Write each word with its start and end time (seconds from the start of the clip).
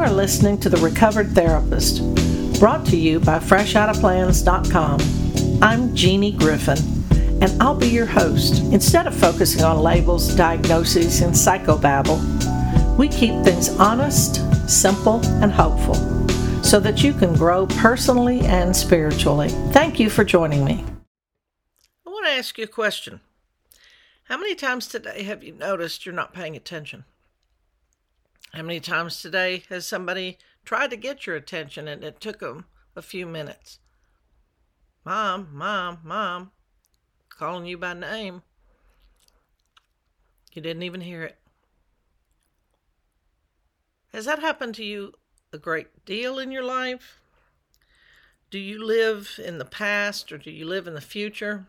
are 0.00 0.10
listening 0.10 0.56
to 0.58 0.70
The 0.70 0.78
Recovered 0.78 1.32
Therapist, 1.32 1.98
brought 2.58 2.86
to 2.86 2.96
you 2.96 3.20
by 3.20 3.38
FreshOuttaPlans.com. 3.38 4.98
I'm 5.62 5.94
Jeannie 5.94 6.32
Griffin, 6.32 6.78
and 7.42 7.62
I'll 7.62 7.74
be 7.74 7.88
your 7.88 8.06
host. 8.06 8.62
Instead 8.72 9.06
of 9.06 9.14
focusing 9.14 9.62
on 9.62 9.82
labels, 9.82 10.34
diagnoses, 10.34 11.20
and 11.20 11.34
psychobabble, 11.34 12.18
we 12.96 13.08
keep 13.08 13.44
things 13.44 13.68
honest, 13.78 14.36
simple, 14.70 15.20
and 15.42 15.52
hopeful 15.52 15.96
so 16.64 16.80
that 16.80 17.02
you 17.02 17.12
can 17.12 17.34
grow 17.34 17.66
personally 17.66 18.40
and 18.46 18.74
spiritually. 18.74 19.50
Thank 19.72 20.00
you 20.00 20.08
for 20.08 20.24
joining 20.24 20.64
me. 20.64 20.82
I 22.06 22.10
want 22.10 22.24
to 22.24 22.32
ask 22.32 22.56
you 22.56 22.64
a 22.64 22.68
question. 22.68 23.20
How 24.24 24.38
many 24.38 24.54
times 24.54 24.86
today 24.86 25.24
have 25.24 25.44
you 25.44 25.52
noticed 25.52 26.06
you're 26.06 26.14
not 26.14 26.32
paying 26.32 26.56
attention? 26.56 27.04
How 28.52 28.62
many 28.62 28.80
times 28.80 29.20
today 29.20 29.62
has 29.68 29.86
somebody 29.86 30.36
tried 30.64 30.90
to 30.90 30.96
get 30.96 31.26
your 31.26 31.36
attention 31.36 31.86
and 31.86 32.02
it 32.02 32.20
took 32.20 32.40
them 32.40 32.64
a 32.96 33.02
few 33.02 33.24
minutes? 33.24 33.78
Mom, 35.04 35.48
mom, 35.52 36.00
mom, 36.02 36.50
calling 37.28 37.66
you 37.66 37.78
by 37.78 37.94
name. 37.94 38.42
You 40.52 40.62
didn't 40.62 40.82
even 40.82 41.00
hear 41.00 41.22
it. 41.22 41.38
Has 44.12 44.24
that 44.24 44.40
happened 44.40 44.74
to 44.74 44.84
you 44.84 45.12
a 45.52 45.58
great 45.58 46.04
deal 46.04 46.40
in 46.40 46.50
your 46.50 46.64
life? 46.64 47.20
Do 48.50 48.58
you 48.58 48.84
live 48.84 49.38
in 49.42 49.58
the 49.58 49.64
past 49.64 50.32
or 50.32 50.38
do 50.38 50.50
you 50.50 50.66
live 50.66 50.88
in 50.88 50.94
the 50.94 51.00
future? 51.00 51.66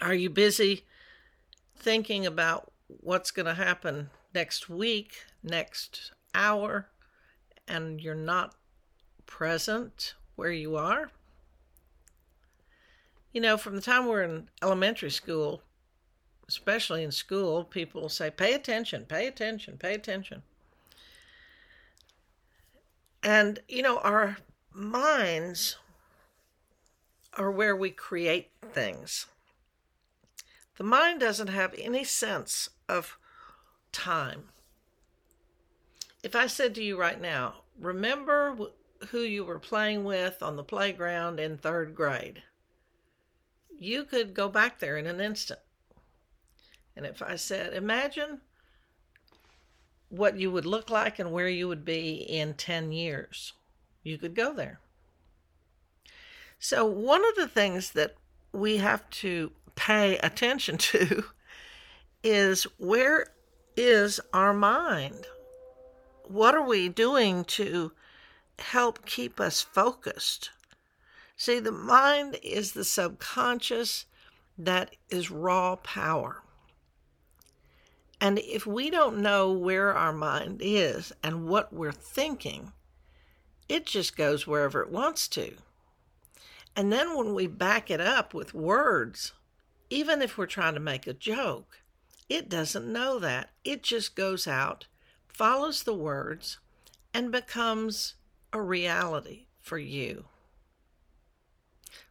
Are 0.00 0.14
you 0.14 0.30
busy 0.30 0.86
thinking 1.76 2.24
about 2.24 2.72
what's 2.86 3.30
going 3.30 3.46
to 3.46 3.54
happen 3.54 4.08
next 4.34 4.68
week, 4.68 5.24
next 5.42 6.12
hour, 6.34 6.88
and 7.68 8.00
you're 8.00 8.14
not 8.14 8.54
present 9.26 10.14
where 10.36 10.52
you 10.52 10.76
are. 10.76 11.10
You 13.32 13.40
know, 13.40 13.56
from 13.56 13.74
the 13.74 13.80
time 13.80 14.06
we're 14.06 14.22
in 14.22 14.48
elementary 14.62 15.10
school, 15.10 15.62
especially 16.48 17.02
in 17.02 17.12
school, 17.12 17.64
people 17.64 18.08
say, 18.08 18.30
pay 18.30 18.52
attention, 18.52 19.06
pay 19.06 19.26
attention, 19.26 19.78
pay 19.78 19.94
attention. 19.94 20.42
And, 23.22 23.60
you 23.68 23.82
know, 23.82 23.98
our 23.98 24.38
minds 24.72 25.76
are 27.34 27.50
where 27.50 27.74
we 27.74 27.90
create 27.90 28.50
things. 28.72 29.26
The 30.76 30.84
mind 30.84 31.20
doesn't 31.20 31.48
have 31.48 31.74
any 31.78 32.04
sense 32.04 32.68
of 32.88 33.16
time. 33.92 34.44
If 36.22 36.34
I 36.34 36.46
said 36.46 36.74
to 36.76 36.82
you 36.82 36.98
right 36.98 37.20
now, 37.20 37.62
remember 37.78 38.56
who 39.08 39.20
you 39.20 39.44
were 39.44 39.58
playing 39.58 40.04
with 40.04 40.42
on 40.42 40.56
the 40.56 40.64
playground 40.64 41.40
in 41.40 41.58
third 41.58 41.94
grade, 41.94 42.42
you 43.78 44.04
could 44.04 44.34
go 44.34 44.48
back 44.48 44.78
there 44.78 44.96
in 44.96 45.06
an 45.06 45.20
instant. 45.20 45.60
And 46.94 47.06
if 47.06 47.22
I 47.22 47.36
said, 47.36 47.72
imagine 47.72 48.40
what 50.08 50.38
you 50.38 50.50
would 50.50 50.66
look 50.66 50.90
like 50.90 51.18
and 51.18 51.32
where 51.32 51.48
you 51.48 51.66
would 51.68 51.84
be 51.84 52.14
in 52.14 52.54
10 52.54 52.92
years, 52.92 53.54
you 54.02 54.18
could 54.18 54.34
go 54.34 54.52
there. 54.52 54.78
So, 56.58 56.84
one 56.84 57.24
of 57.28 57.34
the 57.34 57.48
things 57.48 57.90
that 57.92 58.14
we 58.52 58.76
have 58.76 59.08
to 59.10 59.50
pay 59.74 60.18
attention 60.18 60.76
to 60.92 61.24
is 62.22 62.64
where 62.78 63.28
is 63.76 64.20
our 64.32 64.52
mind. 64.52 65.26
What 66.24 66.54
are 66.54 66.66
we 66.66 66.88
doing 66.88 67.44
to 67.44 67.92
help 68.58 69.04
keep 69.06 69.40
us 69.40 69.60
focused? 69.60 70.50
See, 71.36 71.58
the 71.58 71.72
mind 71.72 72.38
is 72.42 72.72
the 72.72 72.84
subconscious 72.84 74.06
that 74.58 74.94
is 75.10 75.30
raw 75.30 75.76
power. 75.76 76.42
And 78.20 78.38
if 78.38 78.66
we 78.66 78.90
don't 78.90 79.18
know 79.18 79.50
where 79.50 79.92
our 79.92 80.12
mind 80.12 80.60
is 80.62 81.12
and 81.24 81.48
what 81.48 81.72
we're 81.72 81.90
thinking, 81.90 82.72
it 83.68 83.86
just 83.86 84.16
goes 84.16 84.46
wherever 84.46 84.80
it 84.82 84.90
wants 84.90 85.26
to. 85.28 85.56
And 86.76 86.92
then 86.92 87.16
when 87.16 87.34
we 87.34 87.48
back 87.48 87.90
it 87.90 88.00
up 88.00 88.32
with 88.32 88.54
words, 88.54 89.32
even 89.90 90.22
if 90.22 90.38
we're 90.38 90.46
trying 90.46 90.74
to 90.74 90.80
make 90.80 91.06
a 91.06 91.12
joke, 91.12 91.81
it 92.32 92.48
doesn't 92.48 92.90
know 92.90 93.18
that. 93.18 93.50
It 93.62 93.82
just 93.82 94.16
goes 94.16 94.46
out, 94.46 94.86
follows 95.28 95.82
the 95.82 95.92
words, 95.92 96.58
and 97.12 97.30
becomes 97.30 98.14
a 98.54 98.62
reality 98.62 99.48
for 99.60 99.76
you. 99.76 100.24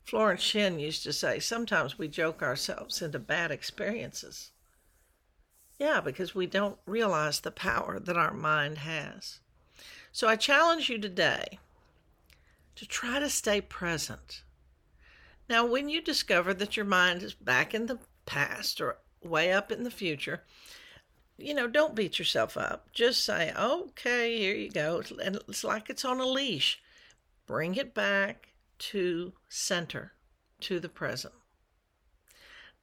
Florence 0.03 0.43
Shinn 0.43 0.79
used 0.79 1.01
to 1.03 1.11
say, 1.11 1.39
sometimes 1.39 1.97
we 1.97 2.07
joke 2.07 2.43
ourselves 2.43 3.01
into 3.01 3.17
bad 3.17 3.49
experiences. 3.49 4.51
Yeah, 5.79 6.01
because 6.01 6.35
we 6.35 6.45
don't 6.45 6.77
realize 6.85 7.39
the 7.39 7.49
power 7.49 7.99
that 7.99 8.15
our 8.15 8.33
mind 8.33 8.77
has. 8.77 9.39
So 10.11 10.27
I 10.27 10.35
challenge 10.35 10.87
you 10.87 10.99
today 10.99 11.57
to 12.75 12.85
try 12.85 13.17
to 13.17 13.27
stay 13.27 13.59
present. 13.59 14.43
Now, 15.49 15.65
when 15.65 15.89
you 15.89 15.99
discover 15.99 16.53
that 16.53 16.77
your 16.77 16.85
mind 16.85 17.23
is 17.23 17.33
back 17.33 17.73
in 17.73 17.87
the 17.87 17.97
past 18.27 18.79
or 18.79 18.97
way 19.23 19.51
up 19.51 19.71
in 19.71 19.83
the 19.83 19.91
future, 19.91 20.43
you 21.37 21.53
know, 21.53 21.67
don't 21.67 21.95
beat 21.95 22.19
yourself 22.19 22.57
up. 22.57 22.91
Just 22.93 23.23
say, 23.23 23.53
okay, 23.57 24.37
here 24.37 24.55
you 24.55 24.69
go. 24.69 25.01
And 25.23 25.37
it's 25.47 25.63
like 25.63 25.89
it's 25.89 26.05
on 26.05 26.19
a 26.19 26.25
leash. 26.25 26.81
Bring 27.47 27.75
it 27.75 27.93
back 27.93 28.49
to 28.79 29.33
center, 29.49 30.13
to 30.61 30.79
the 30.79 30.89
present. 30.89 31.33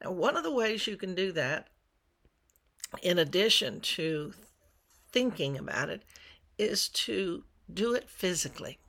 Now, 0.03 0.11
one 0.11 0.37
of 0.37 0.43
the 0.43 0.53
ways 0.53 0.87
you 0.87 0.97
can 0.97 1.15
do 1.15 1.31
that, 1.33 1.67
in 3.01 3.17
addition 3.17 3.81
to 3.81 4.33
thinking 5.11 5.57
about 5.57 5.89
it, 5.89 6.03
is 6.57 6.89
to 6.89 7.43
do 7.71 7.93
it 7.93 8.09
physically. 8.09 8.79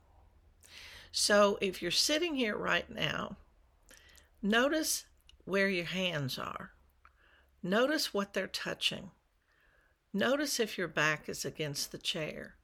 So 1.11 1.57
if 1.61 1.81
you're 1.81 1.91
sitting 1.91 2.35
here 2.35 2.57
right 2.57 2.89
now, 2.89 3.37
notice 4.41 5.05
where 5.45 5.69
your 5.69 5.85
hands 5.85 6.39
are. 6.39 6.71
Notice 7.63 8.13
what 8.13 8.33
they're 8.33 8.47
touching. 8.47 9.11
Notice 10.13 10.59
if 10.59 10.77
your 10.77 10.87
back 10.87 11.29
is 11.29 11.45
against 11.45 11.91
the 11.91 11.97
chair. 11.97 12.55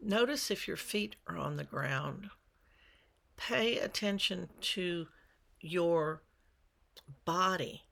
Notice 0.00 0.50
if 0.50 0.68
your 0.68 0.76
feet 0.76 1.16
are 1.26 1.36
on 1.36 1.56
the 1.56 1.64
ground. 1.64 2.30
Pay 3.36 3.78
attention 3.78 4.48
to 4.60 5.06
your 5.60 6.22
body 7.24 7.82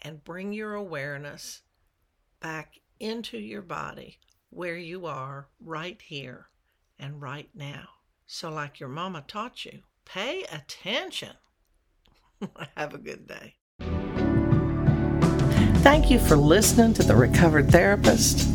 and 0.00 0.24
bring 0.24 0.52
your 0.52 0.74
awareness 0.74 1.62
back 2.40 2.80
into 3.00 3.38
your 3.38 3.62
body 3.62 4.18
where 4.50 4.76
you 4.76 5.06
are 5.06 5.48
right 5.60 6.00
here 6.02 6.48
and 6.98 7.22
right 7.22 7.48
now. 7.54 7.88
So, 8.26 8.50
like 8.50 8.80
your 8.80 8.88
mama 8.88 9.24
taught 9.26 9.64
you, 9.64 9.80
pay 10.04 10.44
attention. 10.44 11.36
Have 12.76 12.94
a 12.94 12.98
good 12.98 13.26
day. 13.26 13.56
Thank 15.82 16.12
you 16.12 16.20
for 16.20 16.36
listening 16.36 16.94
to 16.94 17.02
The 17.02 17.16
Recovered 17.16 17.68
Therapist, 17.72 18.48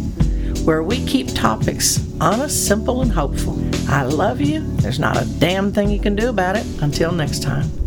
where 0.66 0.82
we 0.82 1.06
keep 1.06 1.28
topics 1.36 2.00
honest, 2.22 2.66
simple, 2.66 3.02
and 3.02 3.12
hopeful. 3.12 3.62
I 3.90 4.04
love 4.04 4.40
you. 4.40 4.62
There's 4.78 4.98
not 4.98 5.22
a 5.22 5.26
damn 5.38 5.74
thing 5.74 5.90
you 5.90 6.00
can 6.00 6.16
do 6.16 6.30
about 6.30 6.56
it. 6.56 6.66
Until 6.82 7.12
next 7.12 7.44
time. 7.44 7.87